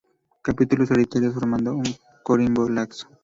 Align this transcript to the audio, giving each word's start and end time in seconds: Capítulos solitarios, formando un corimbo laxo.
Capítulos 0.41 0.89
solitarios, 0.89 1.35
formando 1.35 1.75
un 1.75 1.83
corimbo 2.23 2.67
laxo. 2.67 3.07